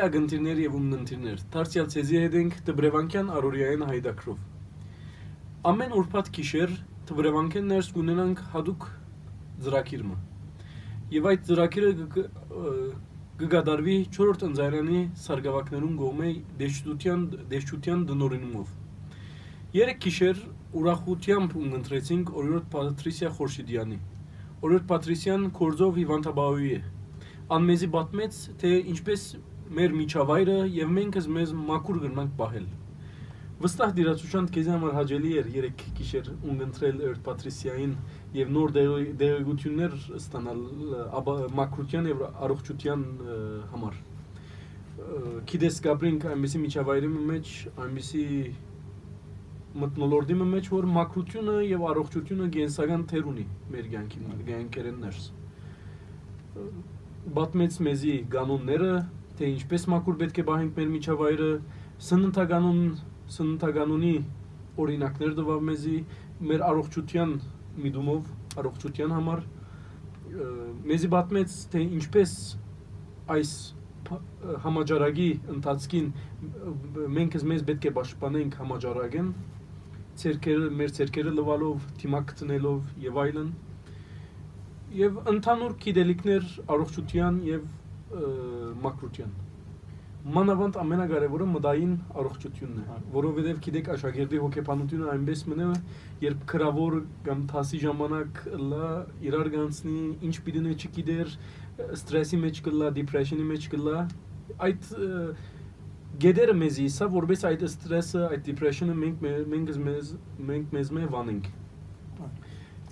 [0.00, 4.38] Սիրելի ագընտիրներ եւ ումնընտիրներ, դարձյալ ցեզի հետ ենք Տբրևանկյան Արորիային հայդակրով։
[5.70, 6.70] Ամեն ուրբաթ գիշեր
[7.10, 8.86] Տբրևանկեն ներս կունենանք հadouk
[9.66, 10.16] ծրակիրը։
[11.16, 11.90] Եվ այդ ծրակիրը
[13.42, 16.32] կգադարվի 4-րդ ընձայրանի սարգսակներուն գոմե
[16.64, 18.72] դեշտության դեշտության դնորինումով։
[19.76, 20.40] Երեք գիշեր
[20.80, 24.00] ուրախությամբ ունընտրեցինք օրիորդ Պատրիսիա Խորշիդյանի։
[24.64, 26.80] Օրիորդ Պատրիսյան կորձով Իվանտաբաուի է
[27.50, 29.22] անմեզի պատմեց, թե ինչպես
[29.76, 32.68] մեր միջավայրը եւ մենք մեզ մաքուր գնանք պահել։
[33.60, 37.90] Վստահ դիրացուշան քեզի համար հաջելի էր 3 գիշեր ունընտրել Էրտ Պատրիսիային
[38.38, 38.72] եւ նոր
[39.20, 40.62] դեղեցություններ ստանալ
[41.58, 43.04] մաքրության եւ առողջության
[43.74, 43.98] համար։
[45.50, 47.52] Գիտես Գաբրինք այնպեսի միջավայրի մեջ,
[47.84, 48.24] այնպեսի
[49.84, 55.28] մտնոլորտի մեջ, որ մաքրությունը եւ առողջությունը գենսական թեր ունի մեր կյանքի, կյանքերներս
[57.36, 58.92] բատմեց մեզի կանոնները,
[59.40, 61.50] թե ինչպես մաքուր պետք է բահենք մեր միջավայրը,
[62.10, 62.82] սննդականուն
[63.30, 64.14] սննդականունի
[64.84, 65.96] օրինակներ տվավ մեզի
[66.50, 67.34] մեր առողջության
[67.84, 69.42] միտումով առողջության համար
[70.90, 72.34] մեզի բատմեց թե ինչպես
[73.36, 73.54] այս
[74.64, 76.12] համաճարակի ընթացքին
[77.16, 79.32] մենք մեզ պետք է պաշտպանենք համաճարակեն
[80.20, 83.50] ցերկերը մեր ցերկերը լվալով, թիմակ գտնելով եւ այլն
[85.00, 87.68] եւ ընդհանուր գիտելիքներ առողջության եւ
[88.10, 89.32] մակրության
[90.36, 95.68] մանավանդ ամենակարևորը մտային առողջությունն է որովհետեւ գիտեք աշակերտի հոգեբանությունը այնպես մնա
[96.24, 96.96] երբ քրավոր
[97.28, 98.90] կամ թասի ժամանակ լա
[99.30, 101.32] իրար գանցնի ինչ պիտի չգիտեր
[101.96, 104.04] ստրեսի մեջ կլա դիպրեսիոնի մեջ կլա
[104.68, 104.92] այդ
[106.20, 110.14] գեդերը մեզի սա որպես այդ ստրեսը այդ դիպրեսիոնը մենք մենք մեզ
[110.50, 111.50] մենք մեզ մե վանենք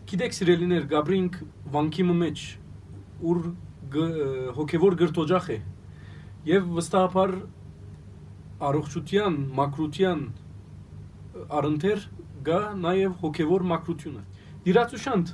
[0.08, 1.34] Գիտեք սիրելիներ, Գաբրինք
[1.72, 2.42] վանքի մեջ
[3.28, 3.40] ուր
[4.58, 5.58] հոգևոր գրտոջախ է
[6.48, 7.34] եւ վստահաբար
[8.68, 10.22] առողջության, մակրության
[11.58, 12.06] առընթեր
[12.48, 14.22] գա նաեւ հոգևոր մակրությունը։
[14.66, 15.32] Դիրացուշանտ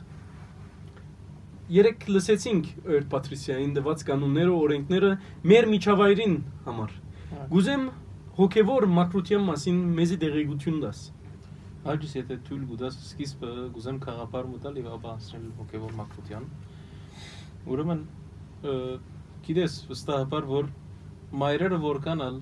[1.75, 5.13] երեք լսեցինք Էրտ Պատրիսիային դված կանոնները, օրենքները
[5.53, 6.35] մեր միջավայրին
[6.67, 6.97] համար։
[7.55, 7.87] Գուզեմ
[8.39, 11.01] հոգևոր մակրության մասին մեզի դեղեցություն դաս։
[11.85, 16.47] Այդպես եթե թույլ գուտաս սկիզբը գուզեմ խաղապար մտալ եւ ապա անցնել հոգեվոր մակրության։
[17.75, 18.05] Ուրեմն
[18.65, 20.69] գիտես վստահաբար որ
[21.41, 22.37] մայրերը որքանալ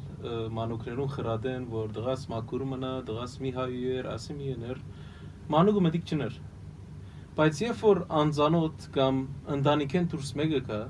[0.56, 4.83] մանուկներուն խրադեն որ դղաս մակուր մնա, դղաս մի հայեր, ասի մի եներ,
[5.55, 6.37] մանուկը մտիկ չներ։
[7.38, 9.21] Բայց երբ որ անծանոթ կամ
[9.56, 10.81] ընտանիքեն դուրս մեկը կա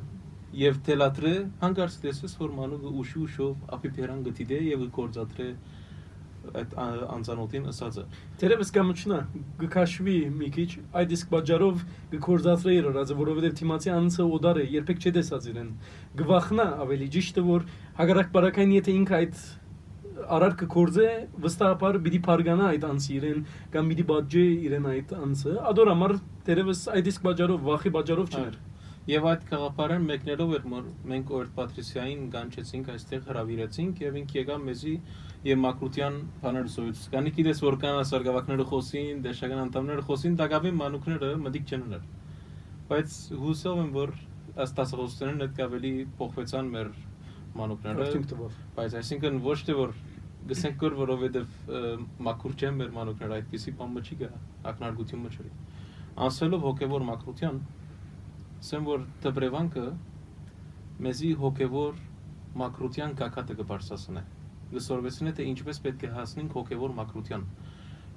[0.63, 5.47] եւ թելատրե հանգարց տեսես որ մանուկը ուշի ուշով ապիպերան գտիդե եւ գործադրե
[6.53, 6.75] այդ
[7.17, 8.05] անծանոթին ասածը
[8.43, 9.19] Տերևս կամուչնա
[9.63, 10.69] գքաշվի մի քիչ
[11.01, 11.83] այդ իսկ բաժարով
[12.27, 15.71] գործածրե իր ռազը որովհետև թիմացի անցը օդար է երբեք չի տեսած իրեն
[16.23, 17.67] գվախնա ավելի ճիշտը որ
[18.03, 19.43] հագարակ բարակային եթե ինքը այդ
[20.33, 21.07] արարքը կորձե
[21.45, 23.41] վստահաբար պիտի փարգանա այդ անցի իրեն
[23.73, 26.15] կամ պիտի բաժե իրեն այդ անցը ադորամար
[26.49, 28.59] տերևս այդ իսկ բաժարով վախի բաժարով չներ
[29.11, 30.67] Եվ այդ գաղափարեն մեկներով էր
[31.11, 34.93] մենք օրդ Պատրիսիային գանչեցինք այստեղ հravirեցինք եւ ինք եկա մեզի
[35.49, 41.33] եւ մակրության բաներ սոյց։ Կանի գիտես որ կան ասարգավակները խոսին, դեշական անդամները խոսին, դակավին մանուկները
[41.43, 42.07] մտիկ չեն ուներ։
[42.93, 44.15] Բայց հուսով եմ որ
[44.63, 45.93] աստասողություններն այդ կավելի
[46.23, 46.95] փոխվեցան մեր
[47.59, 48.09] մանուկները։
[48.79, 49.95] Բայց այսինքն ոչ թե որ
[50.53, 51.61] գսենք որ որովհետեւ
[52.27, 54.31] մակուր չեն մեր մանուկները այդպեսի բան մչի գա
[54.73, 55.53] ակնարկություն մչի։
[56.23, 57.61] Անսելով հոգեվոր մակրության,
[58.63, 59.85] ասեմ որ դբրևանքը
[61.07, 61.97] մեզի հոգեվոր
[62.63, 64.23] մակրության կակատը կբարձրացնե
[64.77, 67.47] լսորվեցնե թե ինչպես պետք է հասնենք հոգևոր մակրության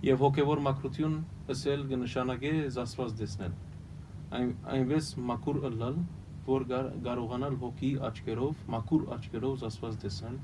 [0.10, 1.16] եւ հոգևոր մակրություն
[1.56, 3.56] ըսել կնշանակե զասված դեսնել
[4.40, 5.98] այն այնպես մակուր ըլլալ
[6.52, 6.68] որ
[7.10, 10.38] կարողանալ հոգի աչքերով մակուր աչքերով զասված դեսնել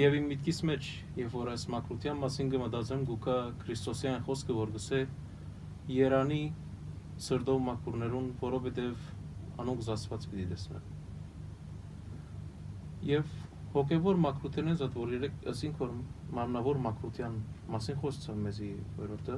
[0.00, 0.88] եւ իմ միտքիս մեջ
[1.18, 5.00] երբ որ այս մակրության մասին կմտածեմ գուկա քրիստոսյան խոսքը որ գսե.
[5.90, 6.42] Երանի
[7.24, 9.08] սրդով մակուրներուն որովհետեւ
[9.62, 10.84] անոնք զասված պիտի դեսնեն
[13.10, 13.26] եւ
[13.74, 15.90] հոգևոր մակրութենեն զատ որ երեք ասինք որ
[16.36, 17.36] մարմնավոր մակրության
[17.74, 19.36] մասին խոսցավ մեզի վերորտը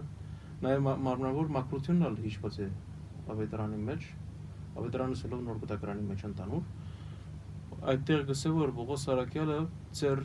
[0.67, 2.69] նաև մարմնավոր մակրությունն ալ հիշված է
[3.35, 4.07] ավետարանի մեջ
[4.83, 6.65] ավետարանը սելով նոր գտակարանի մեջ ընդանուր
[7.93, 9.59] այդտեղ գսե որ Բողոս Արաքյալը
[10.01, 10.21] ծեր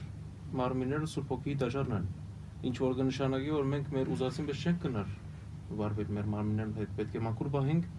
[0.62, 2.08] մարմինները Սուրբ Հոգի դաժարն են
[2.70, 5.16] ինչ որ կնշանակի որ մենք մեր ուզածին պես չենք գնար
[5.82, 7.90] վարվել մեր մարմիններն հետ պետք է մակուր բահենք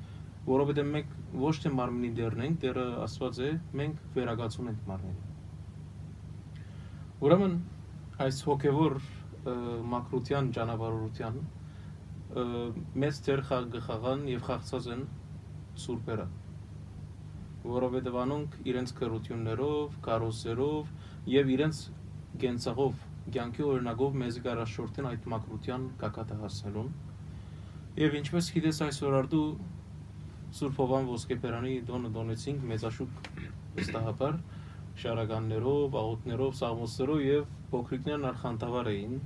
[0.48, 5.25] որովհետև մենք ոչ թե մարմինի դերն ենք դերը Աստված է մենք վերագացում ենք մարմինը
[7.28, 7.54] Ուրեմն
[8.25, 8.98] այս հոգևոր
[9.92, 11.40] մակրության ճանապարհորության
[13.04, 13.42] մեծ դեր
[13.76, 15.06] գխաղան եւ խաղցած են
[15.84, 16.26] սուրբերը
[17.69, 20.90] որովհետև անոնք իրենց կրություններով, կարոսերով,
[21.32, 21.81] եւ իրենց
[22.42, 23.00] գենցաղով
[23.34, 26.92] կյանքի օրինակով մեզ գարաշորտեն այդ մակրության կակատը հասնելուն
[27.98, 29.42] եւ ինչպես գիտես այսօր արդու
[30.56, 33.16] Սուրբ Հովան ոսկեբերանի դոնը դոնեցինք մեծաշուկ
[33.78, 34.36] վստահաբար
[35.02, 37.42] շարականներով, աղոթներով, սաղմոսներով եւ
[37.72, 39.18] փոքրիկներն արխանտավար էին։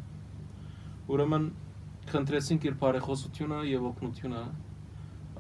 [1.13, 1.47] Ուրեմն
[2.11, 4.43] խնդրեցինք իր բարեխոսությունը եւ օգնությունը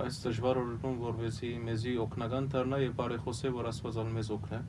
[0.06, 4.61] այս դժվար օրերում որվեցի մեզի օգնական դառնա եւ բարեխոսե որ Աստվածան մեզ օգնե։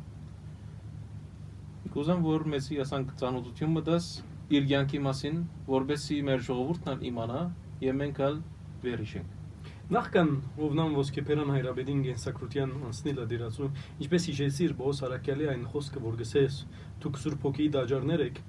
[1.93, 4.09] Կուզեմ որ մեզի ասանք ծանոթություն մտած
[4.57, 5.39] իր յանքի մասին,
[5.69, 7.45] որբեսի մեր ժողովուրդն իմանա
[7.87, 8.43] եւ մենք ալ
[8.83, 9.42] վերիշենք։
[9.91, 10.29] Նախքան
[10.63, 13.65] ովնան ոսկեփերան հայրաբեդին գենսակրության անցնելը դերացու,
[13.99, 16.59] ինչպես հիշեցիր Բոս Արաքյալի այն խոսքը, որ գսես
[17.03, 18.39] դուք Սուրբ Հոգի դաջարներ եք,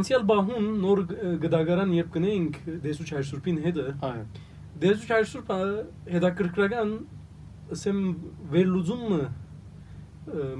[0.00, 1.02] անցյալ բահուն նոր
[1.44, 4.24] գդագարան երբ կնեինք Դեսուչ Հայրսուրբին հետը, Այո։
[4.80, 5.60] Դեսուչ Հայրսուրբը
[6.16, 6.92] հետաքրքրական
[7.76, 8.02] ասեմ
[8.56, 9.22] վերլուծումը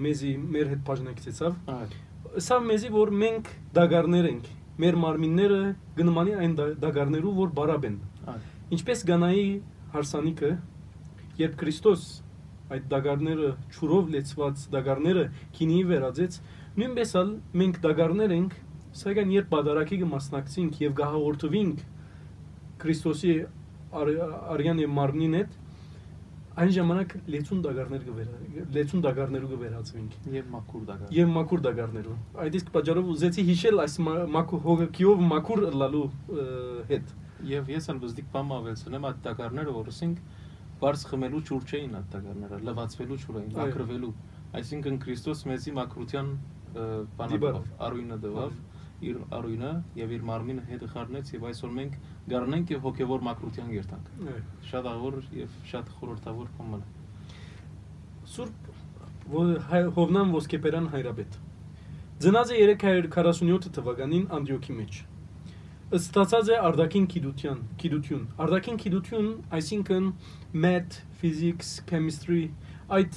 [0.04, 4.50] մեզի մեր հետ բաժնակցեցավ։ Այո։ Սա մեզի որ մենք դագարներ ենք,
[4.84, 5.60] մեր մարմինները
[6.00, 8.09] գնմանի այն դագարներու որ բարապ են։ Այո։
[8.70, 9.46] Ինչպես Գանայի
[9.90, 10.48] հարսանիքը,
[11.40, 12.02] երբ Քրիստոս
[12.70, 15.24] այդ դագարները ճուրով լեցված դագարները
[15.56, 16.36] քինի վերածեց,
[16.78, 17.32] նույնպես ալ
[17.62, 18.52] մենք դագարներ ենք,
[19.00, 21.82] սակայն երբ բادرակի մասնակցինք եւ գահաղորդվինք
[22.84, 23.34] Քրիստոսի
[24.00, 25.58] արյան եւ մարմնին հետ,
[26.60, 32.56] այն ժամանակ լեցուն դագարներ կվերա լեցուն դագարներու կվերածվինք եւ մաքուր դագար եւ մաքուր դագարներու այդ
[32.60, 33.94] իսկ պատճառով ուզեցի հիշել այս
[34.34, 36.02] մաքուր հոգեով մաքուր լալու
[36.90, 37.14] հետ
[37.50, 40.18] Եվ ես ալ բզդիկ բամ ավելցնեմ այդ դակարները, որ ասենք
[40.80, 44.12] բարձ խմելու ճուր չէին այդ դակարները, լվացվելու ճուր էին, ակրվելու։
[44.60, 45.72] Այսինքն Քրիստոս մեզի
[47.34, 48.52] Դիբար։ տվավ, արույնը տվավ,
[49.10, 49.70] իր արույնը
[50.00, 51.94] եւ իր մարմինը հետը խառնեց եւ այսօր մենք
[52.30, 56.82] գառնենք եւ հոգեվոր մակրության երթանք։ Այո։ Շատ աղոր եւ շատ խորհրդավոր կոմալ։
[58.30, 58.68] Սուրբ
[59.40, 61.38] ո- հայ- Հովնան ոսկեպերան հայրաբեդ։
[62.20, 65.00] Ծնած է 347 թվականին Անդիոքի մեջ։
[65.90, 70.04] Ստացած է արտաքին գիտության, գիտություն։ Արտաքին գիտություն, այսինքն
[70.64, 72.44] math, physics, chemistry,
[72.94, 73.16] այդ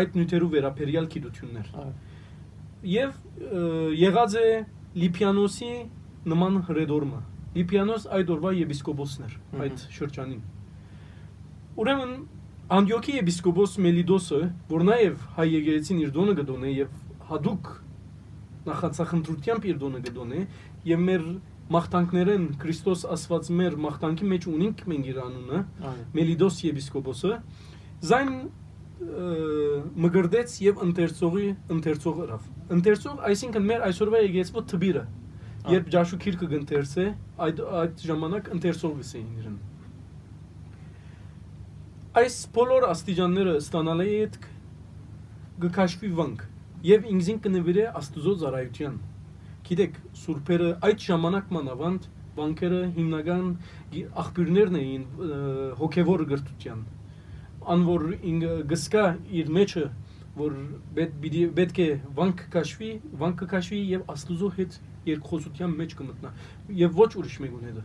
[0.00, 1.92] այդ նյութերու վերաբերյալ գիտություններ։ Այո։
[2.92, 3.12] Եվ
[4.00, 4.48] եղած է
[4.98, 5.70] Լիփիանոսի
[6.32, 7.20] նման հրեդորմը։
[7.60, 10.42] Լիփիանոս այդ օրվա եպիսկոպոսն էր այդ շրջանին։
[11.82, 12.12] Ուրեմն
[12.72, 16.92] Անդիոքի եպիսկոպոս Մելիդոսը, որ նաև հայ եկեղեցին իր դոնը գտոնե եւ
[17.30, 17.72] հadouk
[18.66, 20.42] նախածախնդրությամբ իր դոնը գտոնե
[20.88, 21.24] եւ մեր
[21.72, 25.60] մախտանքներեն Քրիստոս ասված մեր մախտանքի մեջ ունենք մենք իր անունը
[26.18, 27.38] Մելիդոս եպիսկոպոսը
[28.12, 28.34] զայն
[29.02, 32.44] մգրդեց եւ ընթերցողի ընթերցող ըրավ։
[32.76, 35.02] Ընթերցող, այսինքն մեր այսօրվա եկեցվո թբիրը։.
[35.72, 37.06] Երբ ջաշու քիրքը գընթերցե,
[37.46, 39.58] այդ այդ ժամանակ ընթերցող գսեին իրեն։
[42.22, 44.38] Այս բոլոր աստիճանները ստանալի հետ
[45.62, 46.42] գկաշվի վանք
[46.82, 48.98] եւ ինքզին կնվիրե Աստուծո ծառայության։
[49.72, 53.46] Գիտեք, սուրբերը այդ ժամանակ մանավանդ վանքերը հիմնական
[54.22, 55.06] աղբյուրներն էին
[55.80, 56.82] հոգևոր գրթության
[57.76, 59.04] անոր ինքը գսկա
[59.40, 59.84] իր մեջը
[60.36, 60.54] որ
[60.96, 66.32] պետք է վանք կաշվի, վանքը կաշվի եւ Աստուծո հետ երկխոսության մեջ կմտնա
[66.78, 67.84] եւ ոչ ուրիշ մեկուն հետը։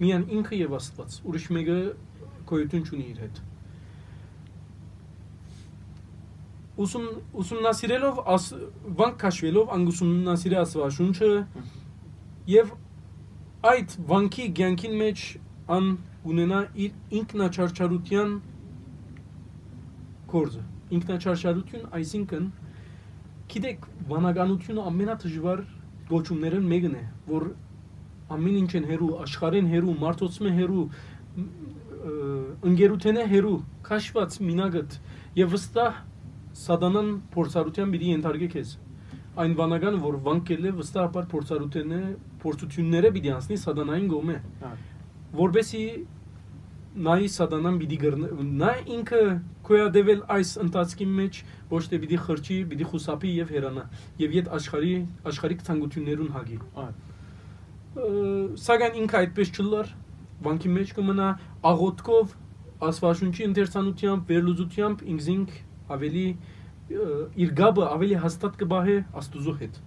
[0.00, 1.78] Միան ինքը եւ Աստված, ուրիշ մեկը
[2.50, 3.42] գոյություն չունի իր հետ։
[6.74, 7.04] Ուսում
[7.38, 8.44] ուսումնասիրելով աս,
[8.98, 11.28] վանք կաշվելով անգուսումնասիրի Աստվածաշունչը
[12.50, 12.72] եւ
[13.70, 15.22] այդ վանքի ցանկին մեջ
[15.76, 15.86] ան
[16.32, 18.32] ունենա իր ինքնաչարչարության
[20.34, 20.62] կորձը
[20.98, 22.48] ինքնաչարչարություն այսինքն
[23.54, 25.62] գիտեք վանականությունը ամենադժվար
[26.10, 27.46] գոչումներն մեկն է որ
[28.34, 30.84] ամեն ինչ են հերու աշխարհեն հերու մարդոցմե հերու
[32.70, 33.54] ընկերութենե հերու
[33.88, 34.98] քաշված մինագդ
[35.40, 36.02] եւ վստահ
[36.62, 38.74] սատանան փորձառության պիտի ենթարկե քեզ
[39.44, 42.00] այն վանական որ վանկել է վստահաբար փորձառութենը
[42.44, 44.36] փորձությունները պիտի անցնի սատանային գոմե
[44.68, 44.76] Այո։
[45.40, 45.82] որբեսի
[46.94, 47.98] նայ սատանան պիտի
[48.60, 49.22] նա ինքը
[49.66, 51.40] կոյադեվել այս ընթացքի մեջ
[51.72, 53.84] ոչ թե պիտի խրճի, պիտի խուսափի եւ հերանա
[54.22, 54.94] եւ իդ աշխարհի
[55.30, 56.86] աշխարհիկ ցանկություններուն հագի։ Ը,
[58.64, 59.90] Սակայն ինքը այդպես չլար,
[60.44, 61.28] բանկի մեջ կմնա
[61.74, 62.32] աղոթքով,
[62.84, 65.52] աստվածաշունչի ընթերցանությամբ, վերլուծությամբ ինքզինք
[65.94, 66.24] ավելի
[67.44, 69.78] իր գաբը ավելի հաստատ կբահե աստուծո հետ։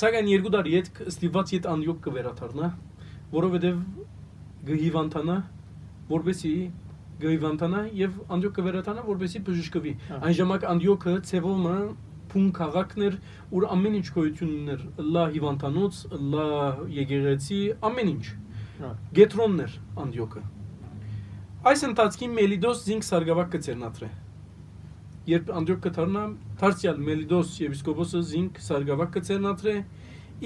[0.00, 2.68] Սակայն երկու դար յետ ստիված յետ անյոկ կվերաթարնա,
[3.34, 3.80] որովհետև
[4.70, 5.36] գհիվանտանա,
[6.10, 6.54] որբեսի
[7.24, 11.74] գհիվանտանա եւ անյոկ կվերաթանա, որբեսի բժշկվի։ Այն ժամանակ անյոկը ցևոմը
[12.30, 13.18] փուն քաղաքներ,
[13.58, 14.84] ուր ամեն ինչ գոյություն ուներ,
[15.16, 16.00] լա հիվանտանոց,
[16.34, 16.46] լա
[17.00, 18.24] եկեղեցի, ամեն ինչ
[18.80, 18.92] Այո։
[25.30, 26.22] երբ Անդրոկ կդառնա
[26.60, 29.74] Թարսիալ Մելիդոս եպիսկոպոսը զինք սարգավակ կցերնատրե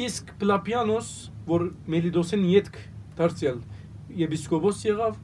[0.04, 1.10] իսկ Պլապիանոս
[1.50, 2.78] որ Մելիդոսեն յետք
[3.18, 3.60] Թարսիալ
[4.24, 5.20] եպիսկոպոս եղավ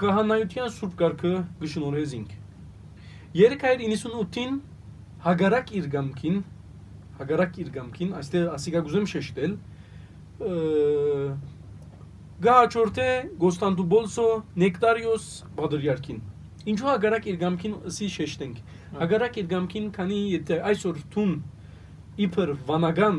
[0.00, 2.34] քահանայության սուրբ կարգը գշնորհե զինք
[3.34, 4.58] 398-ին
[5.24, 6.42] հագարակ իր գամքին
[7.20, 9.56] հագարակ իր գամքին այստեղ ասիկա գուզեմ շեշտել
[12.44, 13.08] գաչորթե
[13.40, 14.28] Գոստանդուբոլսո
[14.64, 15.26] Նեկտարիոս
[15.58, 16.20] Բադրյարքին
[16.72, 18.60] ինչու հագարակ իր գամքին ասի շեշտենք
[19.00, 21.32] հագարակ իր գամքին քանի եթե այսօր թուն
[22.26, 23.18] իբր վանական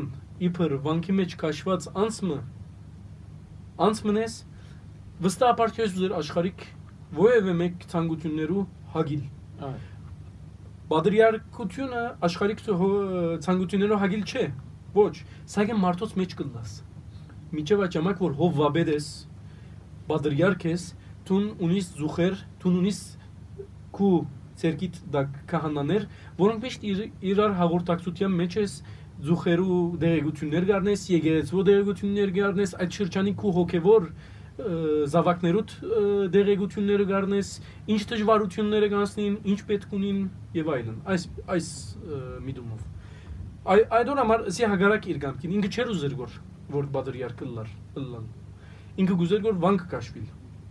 [0.50, 2.38] իբր վանքի մեջ քաշված անցմը
[3.86, 4.38] անցմնես
[5.26, 6.64] վստահ ապարքես ուզեր աշխարհիկ
[7.26, 8.64] ովևէ մեկ ցանկություններու
[8.96, 9.22] հագիլ
[10.86, 12.60] Բադրիարքությունը աշխարհիկ
[13.42, 14.42] ցանկություններով հագիլ չէ։
[14.94, 15.14] Ոչ,
[15.50, 16.74] սակայն մարդոց մեջ կլաս։
[17.56, 19.08] Միջև աճամակ որ հով վաբեդես,
[20.12, 20.84] բադրիարք ես,
[21.26, 23.00] տուն ունիս զուխեր, տուն ունիս
[23.96, 24.12] քու
[24.60, 26.06] ցերկիտ դա քահանաներ,
[26.38, 28.76] որոնք միշտ իր, իրար հաղորդակցության մեջ ես
[29.26, 34.08] զուխերու դերեկություններ գարնես, եկեղեցու դերեկություններ գարնես, այդ շրջանի քու հոգևոր
[34.56, 35.72] զավակներուդ
[36.32, 37.48] դեղեցությունները գառնես,
[37.92, 40.20] ինչ դժվարությունները կանցնին, ինչ պետք ունին
[40.56, 41.26] եւ այլն։ Այս
[41.56, 41.68] այս
[42.46, 42.86] միտումով։
[43.66, 46.36] Այ այդոն համար սի հագարակ իր գամքին ինքը չեր ուզեր որ
[46.72, 48.26] որ բադրիար կլար լան։
[49.02, 50.28] Ինքը գուզեր որ վանք կաշվիլ։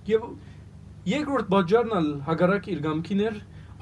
[0.10, 0.26] Եվ
[1.06, 3.36] երկրորդ բաժարնալ հագարակ իր գամքին էր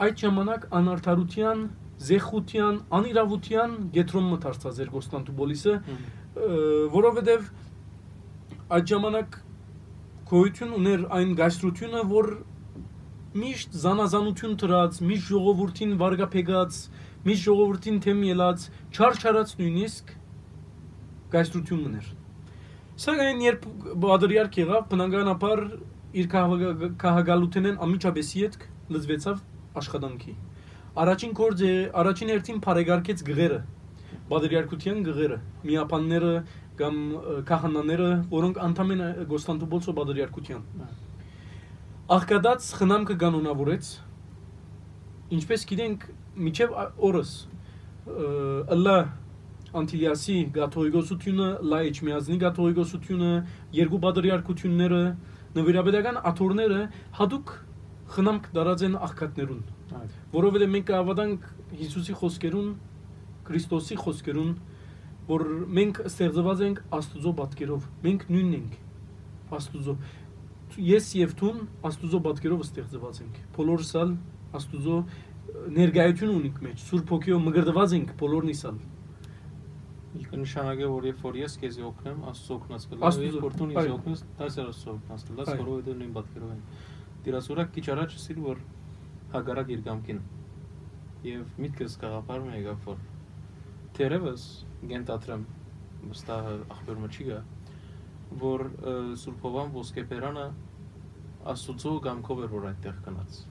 [0.04, 1.62] այդ ժամանակ անարթարության
[2.04, 5.76] զեխության, անիրավության գետրոմ մտարծած էր Կոստանդնուպոլիսը,
[6.96, 7.46] որովհետև
[8.78, 9.38] այդ ժամանակ
[10.34, 12.30] գոյություն ուներ այն գայստրությունը, որ
[13.44, 16.82] միշտ զանազանություն դրած, միշտ ժողովրդին վարգապեգած,
[17.28, 20.14] միշտ ժողովրդին թեմ ելած, չարչարած նույնիսկ
[21.34, 22.12] գայստրություն ուներ։
[23.04, 23.64] Սակայն երբ
[24.04, 25.64] Բադրիարք եղավ, բնականաբար
[26.14, 28.58] իր քաղաքագալութենեն ամիջաբեսի հետ
[28.94, 29.40] լծվեցավ
[29.82, 30.34] աշխատանքի։
[31.04, 31.72] Առաջին կորձը
[32.04, 33.60] առաջին հերթին բարեգարկեց գղերը,
[34.30, 35.38] բادرյարքության գղերը,
[35.70, 36.34] միապանները
[36.78, 37.00] կամ
[37.50, 39.02] քահանաները, որոնք անդամեն
[39.32, 40.62] Գոստանդուբոլսո բادرյարքության։
[42.14, 43.90] Աղկադած խնամքը կանոնավորեց,
[45.38, 46.08] ինչպես գիտենք,
[46.46, 46.78] միջև
[47.10, 47.34] օրս
[48.74, 48.98] Ալլա
[49.74, 53.30] Անտիլիասի գաթողիկոսությունը, Լայիչ Միազնի գաթողիկոսությունը,
[53.74, 55.04] երկու բادرյարքությունները,
[55.54, 56.80] նվիրաբեդական աթորները
[57.20, 57.54] հadouk
[58.14, 59.62] խնամք դարած են աղքատներուն։
[60.34, 61.46] Որովհետև մենք կհավատանք
[61.80, 62.70] Հիսուսի խոսքերուն,
[63.48, 64.52] Քրիստոսի խոսքերուն,
[65.30, 65.46] որ
[65.78, 69.96] մենք ստեղծված ենք Աստուծո պատկերով։ Մենք նույնն ենք Աստուծո։
[70.84, 74.16] Ես եւ ցուն Աստուծո պատկերով ստեղծված ենք։ Բոլորս ալ
[74.58, 74.98] Աստուծո
[75.78, 78.64] ներգայություն ունենք մեջ։ Սուրբ ոգիով մգրդված ենք բոլորնից
[80.14, 83.68] ալ։ Իսկ նշանակե որ երբ որ ես քեզ օգնեմ, Աստծո օգնած կլա, երբ որ դու
[83.74, 86.62] ինձ օգնես, դաս էր Աստծո օգնած կլա, որովհետեւ դու նույն պատկերով են։
[87.24, 88.62] Դիրասուրակ քիչ առաջ ասիր որ
[89.34, 90.22] հագարակ իր գամքին։
[91.24, 93.02] Եվ միտքս գաղափարում եկավ որ
[93.98, 94.46] Տերևս
[94.92, 95.48] գենտատրեմ
[96.04, 97.42] վստահ ախբերումը չի գա
[98.44, 98.64] որ
[99.24, 100.46] Սուրբ Հովան ոսկեպերանը
[101.54, 103.42] Աստուծո գամքով էր որ այդտեղ կնաց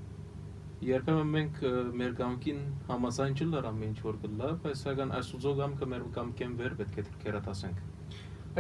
[0.83, 1.59] երբեմն մենք
[1.99, 6.75] մեր գամքին համաձայն չլար ամեն ինչ որ կլա բայց սակայն Աստուծո գամքը մեր գամքեն վեր
[6.81, 7.83] պետք է կերատասենք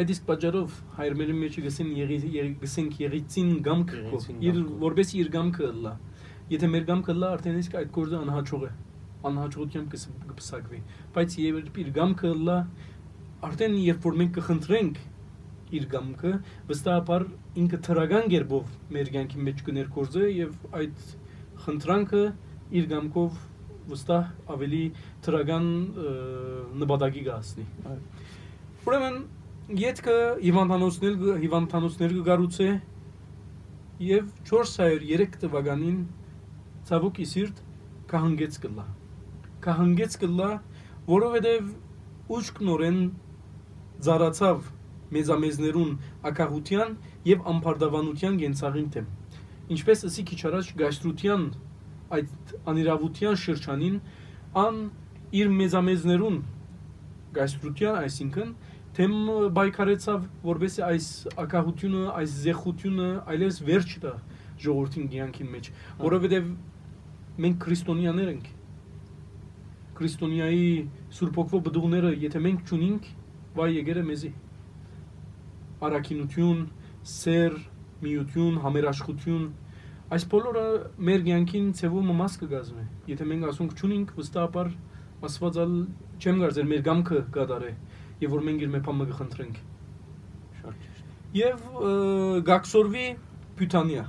[0.03, 1.91] այդ իսկ պատճառով հայրմերի մեջ գսեն
[2.63, 5.95] գսենք եղիցին գամքը իր որպես իր գամքը լա
[6.53, 8.71] եթե մեր գամքը լա արդեն իսկ այդ գործը անհաջող է
[9.33, 9.97] անհաջողությամբ
[10.31, 10.81] կպսակվի
[11.17, 12.57] բայց երբ իր գամքը լա
[13.49, 15.03] արդեն երբ որ մենք կխնդրենք
[15.77, 16.33] իր գամքը
[16.71, 17.27] վստահաբար
[17.63, 21.07] ինքը թրագան գերբով մեր կյանքի մեջ կներկորձե եւ այդ
[21.65, 22.23] խնդրանքը
[22.81, 23.41] իր գամքով
[23.93, 24.83] վստահ ավելի
[25.27, 25.69] թրագան
[26.83, 27.67] նպատակի կհասնի
[28.87, 29.21] ուրեմն
[29.83, 30.17] յետքը
[30.47, 32.71] հիվանդանոցներ հիվանդանոցներ կգառուցե
[34.13, 36.03] եւ 403 թվականին
[36.89, 37.63] ցավոք իսիրտ
[38.13, 38.89] կհանգեց կլա
[39.63, 40.51] կհանգեց կլա,
[41.07, 41.67] որովհետև
[42.37, 42.97] ուշքնորեն
[44.07, 44.65] զարացավ
[45.15, 45.93] մեզամեզներուն
[46.31, 46.97] ակահության
[47.29, 49.07] եւ ամփարդավանության գենցաղին թեմ։
[49.71, 51.45] Ինչպես ասի քիչ առաջ գաշտրության
[52.13, 54.01] այդ անիրավության շրջանին
[54.63, 54.81] ան
[55.43, 56.41] իր մեզամեզներուն
[57.37, 58.51] գաշտրության, այսինքն
[58.97, 59.15] թեմ
[59.57, 61.07] բայկարեցավ, որովհետեւ այս
[61.43, 64.13] ակահությունը, այս զեղությունը այլևս վերջ տա
[64.63, 65.71] ժողովրդին կյանքին մեջ,
[66.03, 66.51] որովհետեւ
[67.47, 68.51] մենք քրիստոնյաներ ենք
[70.03, 70.69] քրիստոնյայի
[71.15, 73.09] Սուրբ ոգվո բդուղները, եթե մենք ճունինք,
[73.57, 74.31] վայ եկերը մեզի։
[75.87, 76.63] Արաքինություն,
[77.13, 77.59] սեր,
[78.03, 79.45] միություն, համերաշխություն,
[80.13, 80.65] այս բոլորը
[81.09, 84.73] մեր կյանքին ցևում մաս կգազմի։ Եթե մենք ասենք ճունինք, վստահաբար
[85.23, 85.75] Աստվածալ
[86.19, 87.69] չեմ կարծեր մեր գամքը կդարե,
[88.23, 89.61] եւ որ մենք իր մեփամը կխնդրենք։
[90.59, 91.63] Շատ ճիշտ։ Եվ
[92.49, 93.05] գաքսորվի
[93.61, 94.05] Բյուտանիա։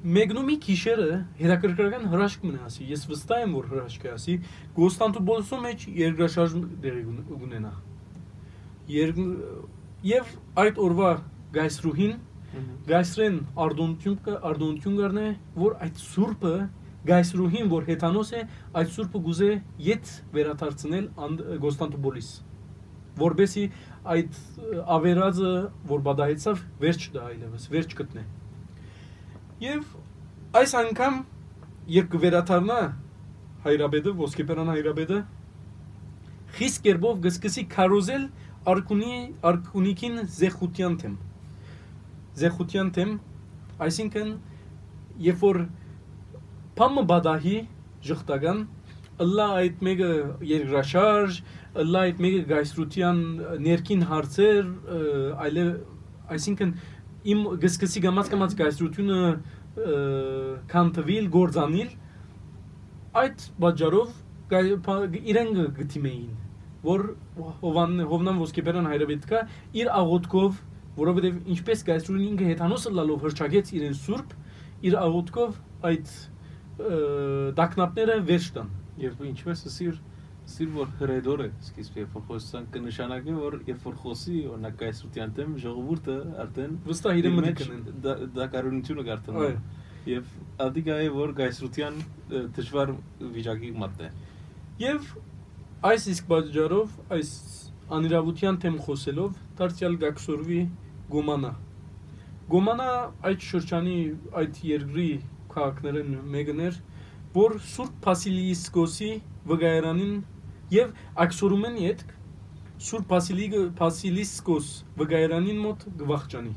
[0.00, 1.08] Մեգնումի քիշերը
[1.40, 4.36] հետաքրքրական հրաշք մնա ասի։ Ես վստահ եմ, որ հրաշք է ասի։
[4.78, 6.54] Կոստանտոպոլսո մեջ երկրաշարժ
[6.86, 7.02] դերի
[7.36, 7.72] ունենա։
[8.94, 9.20] Երբ
[10.00, 10.30] եւ
[10.62, 11.10] այդ օրվա
[11.56, 12.12] գայսրուհին
[12.90, 15.26] գայսրեն արդոնություն արդոնություն գարնե,
[15.60, 16.54] որ այդ սուրբը
[17.10, 18.44] գայսրուհին, որ հեթանոս է,
[18.80, 19.50] այդ սուրբը գուզե
[19.86, 21.06] յետ վերադարձնել
[21.64, 22.30] Կոստանտոպոլիս
[23.20, 23.64] որբեսի
[24.14, 24.36] այդ
[24.96, 25.52] ավերածը
[25.90, 28.24] որ բադահեցավ վերջ դա այլևս վերջ գտնե
[29.64, 29.90] եւ
[30.60, 31.18] այս անգամ
[31.96, 32.78] երբ կվերաթարնա
[33.66, 35.18] հայրաբեդը ոսկեպերան հայրաբեդը
[36.58, 38.24] խիստ կերպով գսկսի քարոզել
[38.70, 39.18] արքունի
[39.50, 41.18] արքունիկին զեխության թեմ
[42.40, 43.14] զեխության թեմ
[43.86, 44.32] այսինքն
[45.26, 45.60] երբ որ
[46.80, 47.56] փամը բադահի
[48.08, 48.60] ժխտական
[49.20, 50.10] ըլլա այդ մեկը
[50.50, 51.40] երկրաշարժ
[51.82, 53.18] ըլլա այդ մեկը գայսրության
[53.66, 54.70] ներքին հարցեր
[55.46, 55.58] այլ
[56.36, 56.72] այսինքն
[57.34, 59.18] իմ գսկսի գամած կամած գայսրությունը
[60.72, 61.90] կանտվիլ գործանիլ
[63.20, 64.16] այդ բաժարով
[65.34, 66.32] իրեն գտիմեին
[66.86, 67.04] որ
[67.60, 69.40] հովան հովնան ոսկեբերան հայրաբետկա
[69.82, 70.60] իր աղոթքով
[70.98, 74.36] որովհետև ինչպես գայսրունին ինքը հետանոսը լալով հրճագեց իրեն սուրբ
[74.90, 75.58] իր աղոթքով
[75.90, 76.14] այդ
[77.60, 78.70] դակնապները վերջ տան
[79.00, 79.98] եւ ինչպես սիր
[80.50, 85.34] սիր որ հրեդոր է սկիզբ երբ որ խոսան կնշանակի որ երբ որ խոսի օրինակ գայսրության
[85.36, 87.84] դեմ ժողովուրդը արդեն վստահ իրեն մտքնեն
[88.38, 89.60] դա կարունությունը գարտանում
[90.10, 90.32] եւ
[90.66, 92.00] ադիգա է որ գայսրության
[92.56, 92.92] դժվար
[93.36, 94.10] վիճակի մատնե
[94.80, 95.10] եւ
[95.90, 97.30] այս իսկ բաժարով այս
[97.96, 100.60] անիրավության թեմ խոսելով դարձյալ գաքսորվի
[101.14, 101.50] գոմանա
[102.54, 102.86] գոմանա
[103.30, 103.96] այդ շրջանի
[104.42, 105.06] այդ երկրի
[105.54, 106.78] քաղաքներն մեկն էր
[107.34, 109.10] որ Սուրբ Փասիլիսկոսի
[109.50, 110.14] վգայարանին
[110.76, 110.92] եւ
[111.24, 112.14] աքսորումեն յետք
[112.90, 114.70] Սուրբ Փասիլիկը Փասիլիսկոս
[115.02, 116.54] վգայարանին մոտ գվախճանի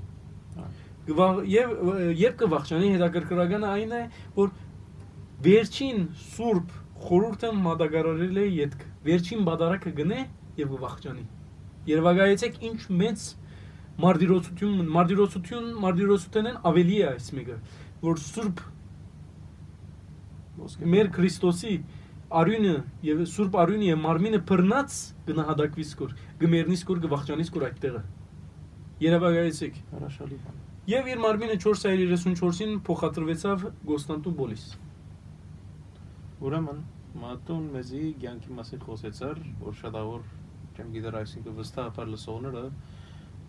[1.53, 1.73] եւ
[2.21, 4.03] երբ կվախճանի հետաքրքրականը այն է
[4.37, 4.53] որ
[5.47, 10.21] վերջին սուրբ խորհուրդը մատակարարել է յետք վերջին բադարակը գնե
[10.59, 11.25] եւ կվախճանի
[11.89, 13.25] երևակայեցեք ինչ մեծ
[14.03, 17.57] մարտիրոսություն մարտիրոսություն մարտիրոսությունն ավելի է այս մեկը
[18.03, 18.65] որ սուրբ
[20.93, 21.77] մեր Քրիստոսի
[22.41, 22.75] արյունը
[23.09, 28.03] եւ սուրբ արյունը եւ մարմինը բռնած գնահատակվի սկոր գմերնի սկոր գվախճանի սկոր այդտեղը
[29.07, 34.63] երևակայեցեք հրաշալի բան Եվ իր մարմինը 434-ին փոխադրվեցավ Գոստանտուպոլիս։
[36.43, 36.81] Ուրեմն
[37.21, 40.25] Մատուն մեզի ցանկի մասին խոսեցար, որ շատավոր
[40.73, 42.63] չեմ գիտեր այսինքն վստահաբար լսողները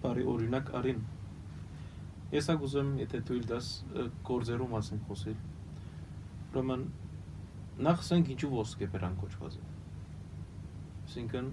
[0.04, 1.04] բարի օրինակ արին։
[2.34, 3.68] Ես ագուզեմ, եթե թույլ տաս
[4.28, 5.38] կորձերու մասին խոսել։
[6.54, 6.84] Ուրեմն
[7.88, 9.64] նախ ասենք ինչու ոսկե բերան կոչված է։
[11.04, 11.48] Այսինքն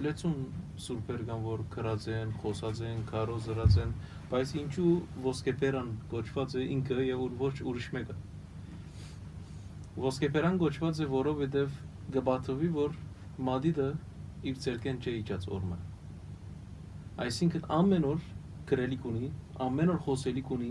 [0.00, 0.36] լեցուն
[0.82, 3.90] սուրբեր կան, որ քրած են, խոսած են, քարոզ զրած են,
[4.30, 4.92] բայց ինչու
[5.26, 8.16] ոսկեպերան կոչված է ինքը եւ ոչ ուրիշ մեկը։
[10.06, 11.76] Ոսկեպերան կոչված է, որովհետեւ
[12.16, 12.96] գբաթովի, որ
[13.48, 13.88] մադիդը
[14.50, 15.78] իր ցերկեն չէ իջած օրմը։
[17.22, 18.26] Այսինքն ամեն օր
[18.72, 19.30] գրելիք ունի,
[19.66, 20.70] ամեն օր խոսելիք ունի,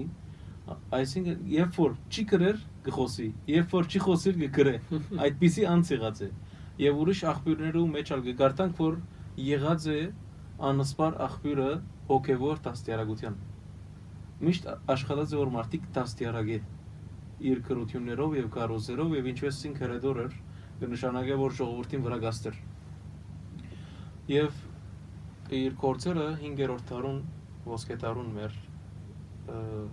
[1.01, 4.75] այսինքն երբ որ չի գրեր գխոսի, երբ որ չի խոսիր գգրե։
[5.27, 6.29] Այդպիսի անց եղած է
[6.81, 8.95] եւ ուրիշ աղբյուրներու մեջ ալ կգարտանք որ
[9.45, 9.97] եղած է
[10.71, 11.71] անսպար աղբյուրը
[12.11, 13.35] հոգեվոր դաստիարակության
[14.47, 16.57] միշտ աշխատած է որ մարդիկ դաստիարակե
[17.51, 20.39] իր քրություններով եւ կարոզերով եւ ինչպես ինք հրեդոր էր
[20.81, 22.57] կնշանակե որ ժողովրդին վրա գաստեր
[24.29, 24.59] եւ
[25.61, 27.21] իր կորցերը 5-րդ դարուն
[27.71, 28.59] ոսկե դարուն մեր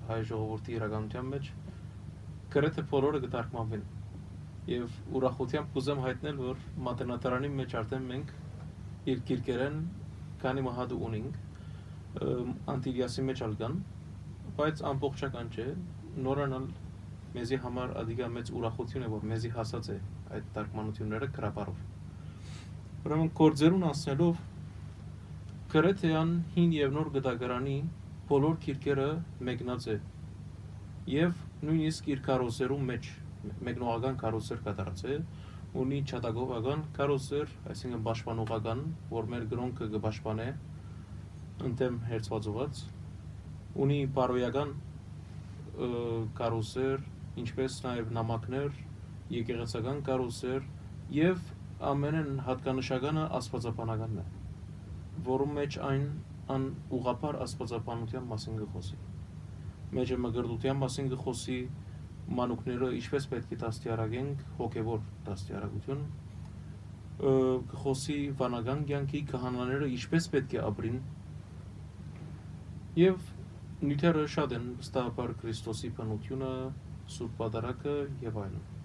[0.08, 1.48] հայ ժողովրդի իրականության մեջ
[2.54, 3.86] գրեթե բոլորը կդարկմանվեն
[4.68, 8.32] եւ ուրախությամբ կուզեմ հայտնել, որ մատենատարանի մեջ արդեն մենք
[9.12, 9.78] իր գիրկերեն
[10.42, 11.38] քանի մահադ ունենք
[12.74, 13.78] անտիլիասի մեջ ալգան,
[14.58, 15.66] բայց ամբողջական չէ,
[16.28, 16.66] նորանալ
[17.36, 19.98] մեզի համար ադիգա մեծ ուրախություն է, որ մեզի հասած է
[20.36, 21.97] այդ տարկմանությունները գրաբարով։
[22.98, 24.38] Ուրեմն կորձերուն անցնելով
[25.72, 27.74] գրեթեան հին եւ նոր գդագրանի
[28.30, 29.10] բոլոր քիրկերը
[29.48, 29.94] մեկնած է
[31.12, 31.36] եւ
[31.68, 33.10] նույնիսկ իր կարոսերու մեջ
[33.68, 35.22] մեկնողական կարոսեր կատարածել,
[35.82, 38.82] ունի չատագովական կարոսեր, այսինքն պաշտպանողական,
[39.12, 40.48] որ մեր գրոնքը կպաշտպանե
[41.68, 42.82] ընդեմ հերցվածված,
[43.84, 44.74] ունի բարոյական
[46.42, 47.06] կարոսեր,
[47.44, 48.82] ինչպես նաև նամակներ,
[49.38, 50.66] եկեղեցական կարոսեր
[51.14, 51.46] եւ
[51.86, 54.24] ամենեն հատկանշականը աստվածապանականն է,
[55.28, 56.06] որում մեջ այն
[56.54, 56.64] ան
[56.98, 58.98] ուղապար աստվածապանության մասին գխոսի։
[59.98, 61.58] Մեջը մգրդության մասին գխոսի,
[62.38, 66.02] մանուկները ինչպես պետք է դաստիարակենք հոգևոր դաստիարակություն
[67.18, 70.98] կխոսի վանական կյանքի քահանաները ինչպես պետք է ապրին
[72.98, 73.32] եւ
[73.88, 76.52] նյութերը շատ են վստահաբար Քրիստոսի բնությունը
[77.14, 78.77] Սուրբ Պատարագը եւ այլն։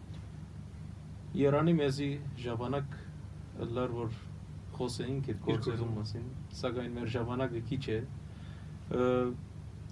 [1.33, 2.07] Երանի մեզի
[2.43, 2.95] ժամանակ
[3.73, 4.17] լար որ
[4.77, 6.25] խոսեինք այդ գործերու մասին,
[6.59, 7.97] սակայն մեր ժամանակը քիչ է։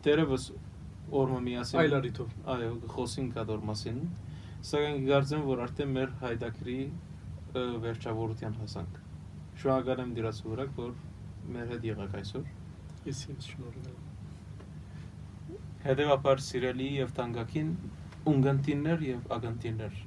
[0.06, 0.46] Տերևս
[1.22, 3.98] օրը միասին այլ արիթով։ Այո, խոսին կադոր մասին։
[4.70, 6.78] Սակայն գարձեմ, որ արդեն մեր հայդակրի
[7.88, 9.02] վերջավորության հասանք։
[9.62, 10.94] Շնորհակալ եմ դրաց վրա, որ
[11.58, 12.54] մեր հետ եղաք այսօր։
[13.10, 17.76] Ես ինձ շնորհակալ եմ։ Հետևաբար սիրելի եւ տանգակին
[18.32, 20.02] ունգընտիններ եւ ագընտիններ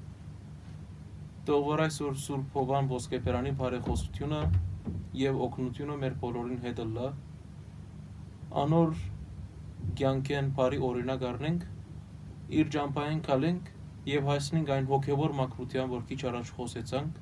[1.45, 4.37] Թող որ այսօր Սուրբ Հովան ոսկեբերանի բարեխոսությունը
[5.23, 7.09] եւ օգնությունը մեր բոլորին հետ լա
[8.63, 8.95] անոր
[10.01, 11.67] կյանքեն բարի օրինակ առնենք
[12.61, 13.69] իր ջամփային կալենք
[14.13, 17.21] եւ հասնենք այն հոգեվոր մակրության որ քիչ առաջ խոսեցանք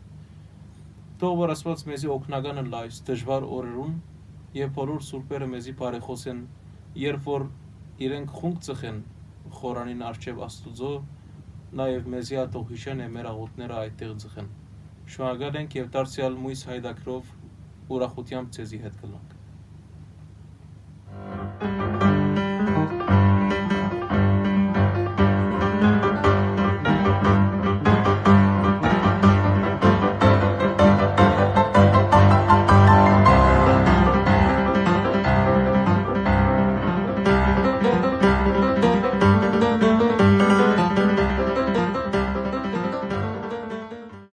[1.22, 3.96] թող որ Աստված մեզի օգնականը լայս դժվար օրերուն
[4.58, 6.44] եւ բոլոր սուրբերը մեզի բարեխոսեն
[7.02, 7.48] երբ որ
[8.06, 9.02] իրենք խունկ ծխեն
[9.58, 10.92] խորանին արչև Աստուծո
[11.80, 14.50] նաև մեզի ատող հիշեն է մեր աղոտները այդտեղ ձխեն։
[15.12, 17.32] Շնորհակալ ենք եւ դարձյալ մույս հայդակրով
[17.96, 19.38] ուրախությամբ ցեզի հետ կլանք։
[21.62, 21.91] Thank you.